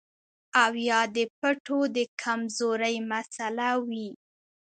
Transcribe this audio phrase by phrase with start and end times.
[0.63, 4.07] او يا د پټو د کمزورۍ مسئله وي